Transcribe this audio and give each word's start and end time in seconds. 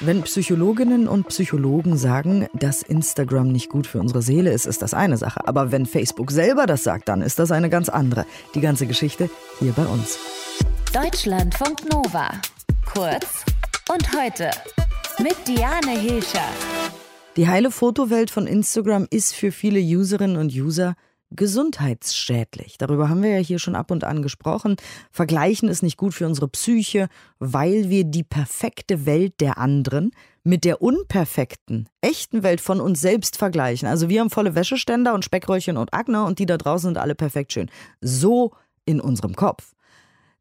Wenn 0.00 0.22
Psychologinnen 0.22 1.08
und 1.08 1.28
Psychologen 1.28 1.96
sagen, 1.96 2.46
dass 2.52 2.82
Instagram 2.82 3.48
nicht 3.48 3.68
gut 3.68 3.86
für 3.86 4.00
unsere 4.00 4.22
Seele 4.22 4.52
ist, 4.52 4.66
ist 4.66 4.82
das 4.82 4.94
eine 4.94 5.16
Sache. 5.16 5.46
Aber 5.46 5.72
wenn 5.72 5.86
Facebook 5.86 6.30
selber 6.30 6.66
das 6.66 6.84
sagt, 6.84 7.08
dann 7.08 7.22
ist 7.22 7.38
das 7.38 7.50
eine 7.50 7.70
ganz 7.70 7.88
andere. 7.88 8.26
Die 8.54 8.60
ganze 8.60 8.86
Geschichte 8.86 9.30
hier 9.58 9.72
bei 9.72 9.86
uns. 9.86 10.18
Deutschlandfunk 10.92 11.92
Nova. 11.92 12.30
Kurz 12.92 13.44
und 13.92 14.08
heute 14.16 14.50
mit 15.18 15.36
Diane 15.48 15.98
Hilscher. 15.98 16.48
Die 17.36 17.48
heile 17.48 17.70
Fotowelt 17.70 18.30
von 18.30 18.46
Instagram 18.46 19.08
ist 19.10 19.34
für 19.34 19.50
viele 19.50 19.80
Userinnen 19.80 20.36
und 20.36 20.52
User 20.52 20.94
gesundheitsschädlich. 21.34 22.78
Darüber 22.78 23.08
haben 23.08 23.22
wir 23.22 23.30
ja 23.30 23.38
hier 23.38 23.58
schon 23.58 23.74
ab 23.74 23.90
und 23.90 24.04
an 24.04 24.22
gesprochen. 24.22 24.76
Vergleichen 25.10 25.68
ist 25.68 25.82
nicht 25.82 25.96
gut 25.96 26.14
für 26.14 26.26
unsere 26.26 26.48
Psyche, 26.48 27.08
weil 27.38 27.90
wir 27.90 28.04
die 28.04 28.22
perfekte 28.22 29.06
Welt 29.06 29.40
der 29.40 29.58
anderen 29.58 30.12
mit 30.44 30.64
der 30.64 30.82
unperfekten, 30.82 31.88
echten 32.00 32.42
Welt 32.42 32.60
von 32.60 32.80
uns 32.80 33.00
selbst 33.00 33.36
vergleichen. 33.36 33.88
Also 33.88 34.08
wir 34.08 34.20
haben 34.20 34.30
volle 34.30 34.54
Wäscheständer 34.54 35.14
und 35.14 35.24
Speckröllchen 35.24 35.76
und 35.76 35.94
Akne 35.94 36.24
und 36.24 36.38
die 36.38 36.46
da 36.46 36.58
draußen 36.58 36.88
sind 36.88 36.98
alle 36.98 37.14
perfekt 37.14 37.52
schön. 37.52 37.70
So 38.00 38.52
in 38.84 39.00
unserem 39.00 39.34
Kopf. 39.34 39.74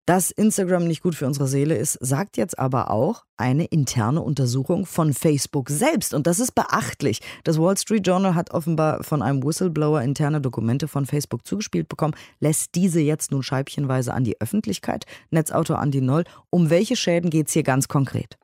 Dass 0.06 0.32
Instagram 0.32 0.86
nicht 0.86 1.02
gut 1.02 1.16
für 1.16 1.26
unsere 1.26 1.48
Seele 1.48 1.78
ist, 1.78 1.98
sagt 2.02 2.36
jetzt 2.36 2.60
aber 2.60 2.92
auch 2.92 3.24
eine 3.38 3.64
interne 3.64 4.22
Untersuchung 4.22 4.86
von 4.86 5.14
Facebook 5.14 5.70
selbst. 5.70 6.14
Und 6.14 6.28
das 6.28 6.42
ist 6.42 6.54
beachtlich. 6.56 7.22
Das 7.46 7.58
Wall 7.58 7.78
Street 7.78 8.06
Journal 8.06 8.36
hat 8.36 8.52
offenbar 8.52 9.02
von 9.06 9.22
einem 9.22 9.42
Whistleblower 9.42 10.02
interne 10.02 10.42
Dokumente 10.42 10.90
von 10.90 11.06
Facebook 11.06 11.48
zugespielt 11.48 11.88
bekommen, 11.88 12.16
lässt 12.42 12.76
diese 12.76 13.00
jetzt 13.00 13.32
nun 13.32 13.44
scheibchenweise 13.44 14.14
an 14.14 14.26
die 14.26 14.42
Öffentlichkeit. 14.42 15.06
Netzautor 15.32 15.80
Andi 15.80 16.02
Noll. 16.02 16.26
Um 16.50 16.70
welche 16.70 16.98
Schäden 16.98 17.30
geht 17.30 17.48
es 17.48 17.54
hier 17.54 17.64
ganz 17.64 17.88
konkret? 17.88 18.38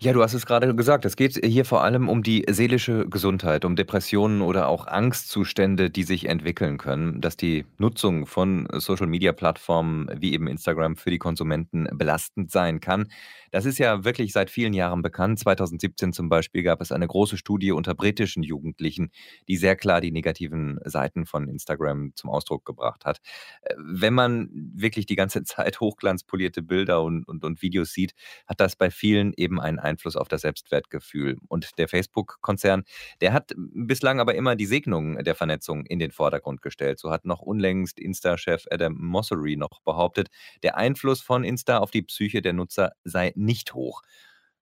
Ja, 0.00 0.12
du 0.12 0.22
hast 0.22 0.32
es 0.32 0.46
gerade 0.46 0.74
gesagt. 0.74 1.04
Es 1.04 1.16
geht 1.16 1.44
hier 1.44 1.64
vor 1.64 1.82
allem 1.82 2.08
um 2.08 2.22
die 2.22 2.44
seelische 2.48 3.08
Gesundheit, 3.08 3.64
um 3.64 3.76
Depressionen 3.76 4.42
oder 4.42 4.68
auch 4.68 4.86
Angstzustände, 4.86 5.90
die 5.90 6.04
sich 6.04 6.26
entwickeln 6.28 6.78
können, 6.78 7.20
dass 7.20 7.36
die 7.36 7.66
Nutzung 7.78 8.26
von 8.26 8.68
Social-Media-Plattformen 8.72 10.08
wie 10.16 10.32
eben 10.32 10.46
Instagram 10.46 10.96
für 10.96 11.10
die 11.10 11.18
Konsumenten 11.18 11.88
belastend 11.92 12.50
sein 12.50 12.80
kann. 12.80 13.08
Das 13.50 13.64
ist 13.64 13.78
ja 13.78 14.04
wirklich 14.04 14.32
seit 14.32 14.50
vielen 14.50 14.72
Jahren 14.72 15.02
bekannt. 15.02 15.38
2017 15.38 16.12
zum 16.12 16.28
Beispiel 16.28 16.62
gab 16.62 16.80
es 16.80 16.92
eine 16.92 17.06
große 17.06 17.36
Studie 17.36 17.72
unter 17.72 17.94
britischen 17.94 18.42
Jugendlichen, 18.42 19.10
die 19.48 19.56
sehr 19.56 19.76
klar 19.76 20.00
die 20.00 20.12
negativen 20.12 20.78
Seiten 20.84 21.26
von 21.26 21.48
Instagram 21.48 22.12
zum 22.14 22.30
Ausdruck 22.30 22.64
gebracht 22.64 23.04
hat. 23.04 23.18
Äh, 23.62 23.74
wenn 23.78 24.14
man 24.14 24.48
wirklich 24.52 25.06
die 25.06 25.16
ganze 25.16 25.42
Zeit 25.44 25.80
hochglanzpolierte 25.80 26.62
Bilder 26.62 27.02
und, 27.02 27.26
und, 27.26 27.44
und 27.44 27.62
Videos 27.62 27.92
sieht, 27.92 28.14
hat 28.46 28.60
das 28.60 28.76
bei 28.76 28.90
vielen 28.90 29.32
eben 29.36 29.57
einen 29.60 29.78
Einfluss 29.78 30.16
auf 30.16 30.28
das 30.28 30.42
Selbstwertgefühl. 30.42 31.36
Und 31.48 31.78
der 31.78 31.88
Facebook-Konzern, 31.88 32.84
der 33.20 33.32
hat 33.32 33.52
bislang 33.56 34.20
aber 34.20 34.34
immer 34.34 34.56
die 34.56 34.66
Segnungen 34.66 35.22
der 35.24 35.34
Vernetzung 35.34 35.86
in 35.86 35.98
den 35.98 36.12
Vordergrund 36.12 36.62
gestellt. 36.62 36.98
So 36.98 37.10
hat 37.10 37.24
noch 37.24 37.40
unlängst 37.40 37.98
Insta-Chef 37.98 38.64
Adam 38.70 38.94
Mossery 38.98 39.56
noch 39.56 39.80
behauptet, 39.84 40.28
der 40.62 40.76
Einfluss 40.76 41.20
von 41.20 41.44
Insta 41.44 41.78
auf 41.78 41.90
die 41.90 42.02
Psyche 42.02 42.42
der 42.42 42.52
Nutzer 42.52 42.92
sei 43.04 43.32
nicht 43.34 43.74
hoch. 43.74 44.02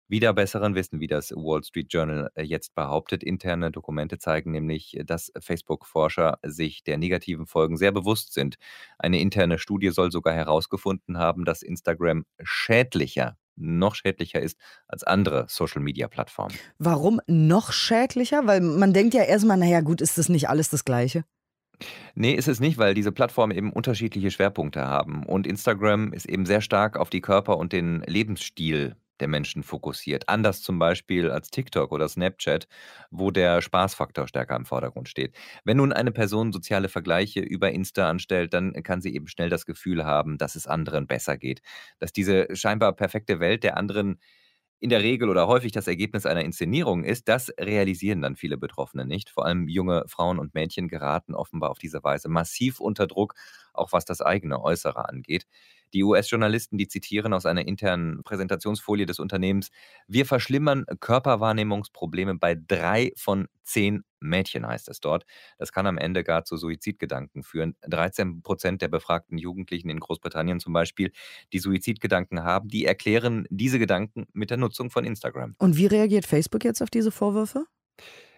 Wieder 0.08 0.32
besseren 0.32 0.76
Wissen, 0.76 1.00
wie 1.00 1.08
das 1.08 1.32
Wall 1.32 1.64
Street 1.64 1.92
Journal 1.92 2.30
jetzt 2.36 2.76
behauptet. 2.76 3.24
Interne 3.24 3.72
Dokumente 3.72 4.18
zeigen 4.18 4.52
nämlich, 4.52 4.96
dass 5.04 5.32
Facebook-Forscher 5.40 6.38
sich 6.44 6.84
der 6.84 6.96
negativen 6.96 7.48
Folgen 7.48 7.76
sehr 7.76 7.90
bewusst 7.90 8.32
sind. 8.32 8.54
Eine 8.98 9.18
interne 9.20 9.58
Studie 9.58 9.90
soll 9.90 10.12
sogar 10.12 10.32
herausgefunden 10.32 11.18
haben, 11.18 11.44
dass 11.44 11.62
Instagram 11.62 12.24
schädlicher 12.40 13.36
noch 13.56 13.94
schädlicher 13.94 14.40
ist 14.40 14.58
als 14.86 15.02
andere 15.02 15.46
Social-Media-Plattformen. 15.48 16.54
Warum 16.78 17.20
noch 17.26 17.72
schädlicher? 17.72 18.46
Weil 18.46 18.60
man 18.60 18.92
denkt 18.92 19.14
ja 19.14 19.22
erstmal, 19.22 19.56
naja 19.56 19.80
gut, 19.80 20.00
ist 20.00 20.18
das 20.18 20.28
nicht 20.28 20.48
alles 20.48 20.70
das 20.70 20.84
Gleiche? 20.84 21.24
Nee, 22.14 22.32
ist 22.32 22.48
es 22.48 22.60
nicht, 22.60 22.78
weil 22.78 22.94
diese 22.94 23.12
Plattformen 23.12 23.56
eben 23.56 23.72
unterschiedliche 23.72 24.30
Schwerpunkte 24.30 24.86
haben. 24.86 25.24
Und 25.26 25.46
Instagram 25.46 26.12
ist 26.12 26.26
eben 26.26 26.46
sehr 26.46 26.60
stark 26.60 26.96
auf 26.96 27.10
die 27.10 27.20
Körper 27.20 27.58
und 27.58 27.72
den 27.72 28.02
Lebensstil 28.06 28.96
der 29.20 29.28
Menschen 29.28 29.62
fokussiert. 29.62 30.28
Anders 30.28 30.62
zum 30.62 30.78
Beispiel 30.78 31.30
als 31.30 31.50
TikTok 31.50 31.92
oder 31.92 32.08
Snapchat, 32.08 32.66
wo 33.10 33.30
der 33.30 33.62
Spaßfaktor 33.62 34.28
stärker 34.28 34.56
im 34.56 34.66
Vordergrund 34.66 35.08
steht. 35.08 35.34
Wenn 35.64 35.78
nun 35.78 35.92
eine 35.92 36.12
Person 36.12 36.52
soziale 36.52 36.88
Vergleiche 36.88 37.40
über 37.40 37.70
Insta 37.72 38.08
anstellt, 38.08 38.54
dann 38.54 38.72
kann 38.82 39.00
sie 39.00 39.14
eben 39.14 39.28
schnell 39.28 39.48
das 39.50 39.66
Gefühl 39.66 40.04
haben, 40.04 40.38
dass 40.38 40.54
es 40.56 40.66
anderen 40.66 41.06
besser 41.06 41.36
geht. 41.36 41.62
Dass 41.98 42.12
diese 42.12 42.48
scheinbar 42.54 42.92
perfekte 42.94 43.40
Welt 43.40 43.62
der 43.64 43.76
anderen 43.76 44.18
in 44.78 44.90
der 44.90 45.02
Regel 45.02 45.30
oder 45.30 45.46
häufig 45.48 45.72
das 45.72 45.86
Ergebnis 45.86 46.26
einer 46.26 46.44
Inszenierung 46.44 47.02
ist, 47.04 47.28
das 47.28 47.50
realisieren 47.58 48.20
dann 48.20 48.36
viele 48.36 48.58
Betroffene 48.58 49.06
nicht. 49.06 49.30
Vor 49.30 49.46
allem 49.46 49.68
junge 49.68 50.04
Frauen 50.06 50.38
und 50.38 50.54
Mädchen 50.54 50.88
geraten 50.88 51.34
offenbar 51.34 51.70
auf 51.70 51.78
diese 51.78 52.04
Weise 52.04 52.28
massiv 52.28 52.78
unter 52.80 53.06
Druck, 53.06 53.34
auch 53.72 53.92
was 53.92 54.04
das 54.04 54.20
eigene 54.20 54.60
Äußere 54.62 55.08
angeht. 55.08 55.46
Die 55.92 56.04
US-Journalisten, 56.04 56.78
die 56.78 56.88
zitieren 56.88 57.32
aus 57.32 57.46
einer 57.46 57.66
internen 57.66 58.22
Präsentationsfolie 58.22 59.06
des 59.06 59.18
Unternehmens, 59.18 59.70
wir 60.06 60.26
verschlimmern 60.26 60.84
Körperwahrnehmungsprobleme 61.00 62.34
bei 62.34 62.54
drei 62.54 63.12
von 63.16 63.48
zehn 63.64 64.02
Mädchen, 64.20 64.66
heißt 64.66 64.88
es 64.88 65.00
dort. 65.00 65.24
Das 65.58 65.72
kann 65.72 65.86
am 65.86 65.98
Ende 65.98 66.24
gar 66.24 66.44
zu 66.44 66.56
Suizidgedanken 66.56 67.42
führen. 67.42 67.76
13 67.82 68.42
Prozent 68.42 68.82
der 68.82 68.88
befragten 68.88 69.38
Jugendlichen 69.38 69.90
in 69.90 70.00
Großbritannien 70.00 70.60
zum 70.60 70.72
Beispiel, 70.72 71.12
die 71.52 71.58
Suizidgedanken 71.58 72.42
haben, 72.42 72.68
die 72.68 72.84
erklären 72.84 73.46
diese 73.50 73.78
Gedanken 73.78 74.26
mit 74.32 74.50
der 74.50 74.56
Nutzung 74.56 74.90
von 74.90 75.04
Instagram. 75.04 75.54
Und 75.58 75.76
wie 75.76 75.86
reagiert 75.86 76.26
Facebook 76.26 76.64
jetzt 76.64 76.82
auf 76.82 76.90
diese 76.90 77.10
Vorwürfe? 77.10 77.66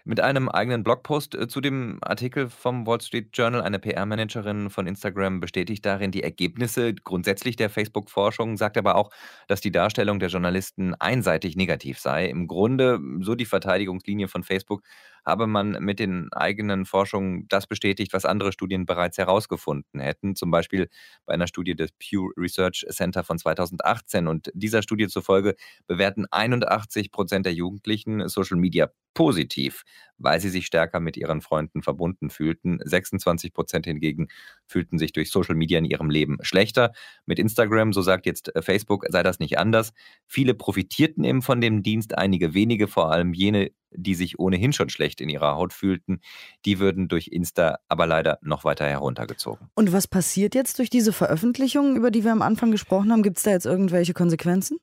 Mit 0.08 0.20
einem 0.20 0.48
eigenen 0.48 0.84
Blogpost 0.84 1.34
äh, 1.34 1.48
zu 1.48 1.60
dem 1.60 1.98
Artikel 2.00 2.48
vom 2.48 2.86
Wall 2.86 3.00
Street 3.02 3.28
Journal. 3.34 3.60
Eine 3.60 3.78
PR-Managerin 3.78 4.70
von 4.70 4.86
Instagram 4.86 5.38
bestätigt 5.38 5.84
darin 5.84 6.10
die 6.10 6.22
Ergebnisse 6.22 6.94
grundsätzlich 6.94 7.56
der 7.56 7.68
Facebook-Forschung, 7.68 8.56
sagt 8.56 8.78
aber 8.78 8.94
auch, 8.94 9.10
dass 9.48 9.60
die 9.60 9.70
Darstellung 9.70 10.18
der 10.18 10.30
Journalisten 10.30 10.94
einseitig 10.94 11.56
negativ 11.56 11.98
sei. 11.98 12.24
Im 12.24 12.46
Grunde, 12.46 12.98
so 13.20 13.34
die 13.34 13.44
Verteidigungslinie 13.44 14.28
von 14.28 14.44
Facebook, 14.44 14.82
habe 15.28 15.46
man 15.46 15.72
mit 15.80 15.98
den 15.98 16.32
eigenen 16.32 16.86
Forschungen 16.86 17.46
das 17.48 17.66
bestätigt, 17.66 18.12
was 18.12 18.24
andere 18.24 18.52
Studien 18.52 18.86
bereits 18.86 19.18
herausgefunden 19.18 20.00
hätten. 20.00 20.34
Zum 20.34 20.50
Beispiel 20.50 20.88
bei 21.26 21.34
einer 21.34 21.46
Studie 21.46 21.76
des 21.76 21.92
Pew 21.92 22.30
Research 22.36 22.86
Center 22.90 23.22
von 23.24 23.38
2018. 23.38 24.26
Und 24.26 24.50
dieser 24.54 24.82
Studie 24.82 25.08
zufolge 25.08 25.54
bewerten 25.86 26.26
81 26.30 27.12
Prozent 27.12 27.44
der 27.46 27.52
Jugendlichen 27.52 28.26
Social 28.28 28.56
Media 28.56 28.88
positiv, 29.14 29.82
weil 30.16 30.40
sie 30.40 30.48
sich 30.48 30.66
stärker 30.66 31.00
mit 31.00 31.16
ihren 31.16 31.40
Freunden 31.40 31.82
verbunden 31.82 32.30
fühlten. 32.30 32.78
26 32.84 33.52
Prozent 33.52 33.84
hingegen 33.84 34.28
fühlten 34.66 34.96
sich 34.96 35.12
durch 35.12 35.30
Social 35.30 35.56
Media 35.56 35.78
in 35.78 35.84
ihrem 35.84 36.08
Leben 36.08 36.38
schlechter. 36.42 36.92
Mit 37.26 37.38
Instagram, 37.38 37.92
so 37.92 38.00
sagt 38.00 38.26
jetzt 38.26 38.54
äh, 38.54 38.62
Facebook, 38.62 39.06
sei 39.08 39.22
das 39.24 39.40
nicht 39.40 39.58
anders. 39.58 39.92
Viele 40.26 40.54
profitierten 40.54 41.24
eben 41.24 41.42
von 41.42 41.60
dem 41.60 41.82
Dienst, 41.82 42.16
einige 42.16 42.54
wenige, 42.54 42.86
vor 42.86 43.10
allem 43.10 43.34
jene, 43.34 43.72
die 43.92 44.14
sich 44.14 44.38
ohnehin 44.38 44.72
schon 44.72 44.88
schlecht 44.88 45.20
in 45.20 45.28
ihrer 45.28 45.56
Haut 45.56 45.72
fühlten, 45.72 46.20
die 46.64 46.78
würden 46.78 47.08
durch 47.08 47.28
Insta 47.28 47.78
aber 47.88 48.06
leider 48.06 48.38
noch 48.42 48.64
weiter 48.64 48.86
heruntergezogen. 48.86 49.68
Und 49.74 49.92
was 49.92 50.06
passiert 50.06 50.54
jetzt 50.54 50.78
durch 50.78 50.90
diese 50.90 51.12
Veröffentlichungen, 51.12 51.96
über 51.96 52.10
die 52.10 52.24
wir 52.24 52.32
am 52.32 52.42
Anfang 52.42 52.70
gesprochen 52.70 53.12
haben? 53.12 53.22
Gibt 53.22 53.38
es 53.38 53.44
da 53.44 53.50
jetzt 53.50 53.66
irgendwelche 53.66 54.14
Konsequenzen? 54.14 54.78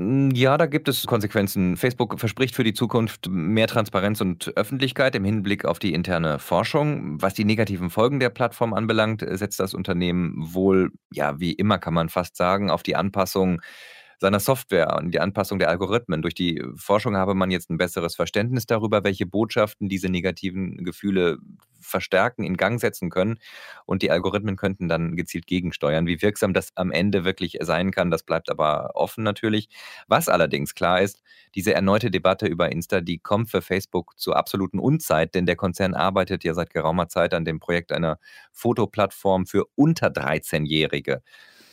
Hm, 0.00 0.30
ja, 0.30 0.56
da 0.56 0.66
gibt 0.66 0.88
es 0.88 1.06
Konsequenzen. 1.06 1.76
Facebook 1.76 2.20
verspricht 2.20 2.54
für 2.54 2.62
die 2.62 2.72
Zukunft 2.72 3.28
mehr 3.28 3.66
Transparenz 3.66 4.20
und 4.20 4.56
Öffentlichkeit 4.56 5.16
im 5.16 5.24
Hinblick 5.24 5.64
auf 5.64 5.80
die 5.80 5.92
interne 5.92 6.38
Forschung. 6.38 7.20
Was 7.20 7.34
die 7.34 7.44
negativen 7.44 7.90
Folgen 7.90 8.20
der 8.20 8.30
Plattform 8.30 8.74
anbelangt, 8.74 9.24
setzt 9.28 9.58
das 9.58 9.74
Unternehmen 9.74 10.34
wohl, 10.36 10.92
ja, 11.10 11.40
wie 11.40 11.52
immer 11.52 11.78
kann 11.78 11.94
man 11.94 12.08
fast 12.08 12.36
sagen, 12.36 12.70
auf 12.70 12.84
die 12.84 12.94
Anpassung 12.94 13.60
seiner 14.18 14.40
Software 14.40 14.96
und 14.96 15.12
die 15.12 15.20
Anpassung 15.20 15.58
der 15.58 15.68
Algorithmen. 15.68 16.22
Durch 16.22 16.34
die 16.34 16.62
Forschung 16.76 17.16
habe 17.16 17.34
man 17.34 17.50
jetzt 17.50 17.70
ein 17.70 17.78
besseres 17.78 18.16
Verständnis 18.16 18.66
darüber, 18.66 19.04
welche 19.04 19.26
Botschaften 19.26 19.88
diese 19.88 20.08
negativen 20.08 20.84
Gefühle 20.84 21.38
verstärken, 21.80 22.42
in 22.44 22.56
Gang 22.56 22.80
setzen 22.80 23.10
können. 23.10 23.38
Und 23.86 24.02
die 24.02 24.10
Algorithmen 24.10 24.56
könnten 24.56 24.88
dann 24.88 25.16
gezielt 25.16 25.46
gegensteuern. 25.46 26.06
Wie 26.06 26.20
wirksam 26.20 26.52
das 26.52 26.70
am 26.74 26.90
Ende 26.90 27.24
wirklich 27.24 27.58
sein 27.60 27.92
kann, 27.92 28.10
das 28.10 28.24
bleibt 28.24 28.50
aber 28.50 28.90
offen 28.94 29.22
natürlich. 29.22 29.68
Was 30.08 30.28
allerdings 30.28 30.74
klar 30.74 31.00
ist, 31.00 31.22
diese 31.54 31.72
erneute 31.72 32.10
Debatte 32.10 32.46
über 32.46 32.70
Insta, 32.72 33.00
die 33.00 33.18
kommt 33.18 33.50
für 33.50 33.62
Facebook 33.62 34.18
zur 34.18 34.36
absoluten 34.36 34.80
Unzeit, 34.80 35.34
denn 35.34 35.46
der 35.46 35.56
Konzern 35.56 35.94
arbeitet 35.94 36.44
ja 36.44 36.54
seit 36.54 36.70
geraumer 36.70 37.08
Zeit 37.08 37.34
an 37.34 37.44
dem 37.44 37.60
Projekt 37.60 37.92
einer 37.92 38.18
Fotoplattform 38.52 39.46
für 39.46 39.64
unter 39.76 40.08
13-Jährige. 40.08 41.22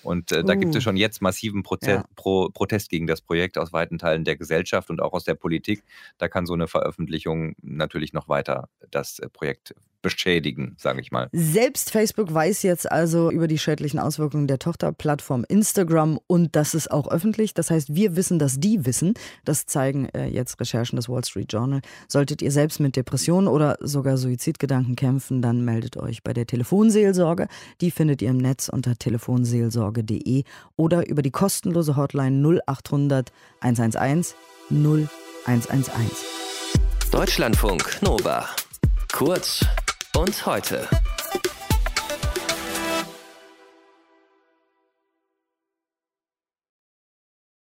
Und 0.06 0.32
äh, 0.32 0.44
da 0.44 0.56
gibt 0.56 0.76
es 0.76 0.82
uh. 0.82 0.84
schon 0.86 0.98
jetzt 0.98 1.22
massiven 1.22 1.64
Proze 1.64 1.90
ja. 1.90 2.06
Pro 2.16 2.50
Protest 2.50 2.90
gegen 2.90 3.08
das 3.08 3.22
Projekt 3.22 3.58
aus 3.58 3.74
weiten 3.74 3.98
Teilen 3.98 4.24
der 4.24 4.36
Gesellschaft 4.36 4.90
und 4.90 5.02
auch 5.02 5.14
aus 5.14 5.24
der 5.24 5.36
Politik. 5.36 5.84
Da 6.18 6.28
kann 6.28 6.46
so 6.46 6.54
eine 6.54 6.68
Veröffentlichung 6.68 7.56
natürlich 7.62 8.14
noch 8.14 8.30
weiter 8.30 8.70
das 8.92 9.20
äh, 9.20 9.30
Projekt 9.30 9.74
beschädigen, 10.06 10.76
sage 10.78 11.02
ich 11.02 11.12
mal. 11.12 11.30
Selbst 11.32 11.90
Facebook 11.90 12.32
weiß 12.32 12.62
jetzt 12.62 12.92
also 12.92 13.32
über 13.32 13.48
die 13.48 13.58
schädlichen 13.58 13.98
Auswirkungen 13.98 14.46
der 14.46 14.60
Tochterplattform 14.60 15.46
Instagram 15.50 16.20
und 16.28 16.56
das 16.56 16.76
ist 16.76 16.92
auch 16.92 17.10
öffentlich. 17.10 17.56
Das 17.56 17.72
heißt, 17.72 17.96
wir 17.96 18.16
wissen, 18.16 18.38
dass 18.38 18.60
die 18.60 18.86
wissen. 18.86 19.16
Das 19.46 19.66
zeigen 19.66 20.08
äh, 20.10 20.28
jetzt 20.28 20.60
Recherchen 20.60 20.98
des 20.98 21.10
Wall 21.10 21.26
Street 21.26 21.52
Journal. 21.52 21.82
Solltet 22.08 22.44
ihr 22.44 22.52
selbst 22.52 22.80
mit 22.80 22.96
Depressionen 22.96 23.48
oder 23.48 23.78
sogar 23.80 24.18
Suizidgedanken 24.18 24.96
kämpfen, 24.96 25.42
dann 25.42 25.66
meldet 25.66 25.98
euch 25.98 26.22
bei 26.22 26.34
der 26.34 26.46
Telefonseelsorge. 26.46 27.48
Die 27.82 27.90
findet 27.90 28.22
ihr 28.22 28.30
im 28.30 28.38
Netz 28.38 28.70
unter 28.70 28.96
telefonseelsorge.de 28.96 30.44
oder 30.76 31.10
über 31.10 31.24
die 31.24 31.32
kostenlose 31.32 31.96
Hotline 31.96 32.62
0800 32.68 33.32
111 33.60 34.36
0111. 34.70 37.10
Deutschlandfunk 37.12 38.04
Nova. 38.04 38.48
Kurz 39.12 39.66
und 40.16 40.46
heute. 40.46 40.88